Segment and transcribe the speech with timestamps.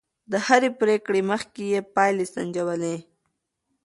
[0.31, 2.95] د هرې پرېکړې مخکې يې پايلې سنجولې.